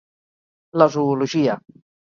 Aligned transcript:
La 0.81 0.89
zoologia 0.95 1.61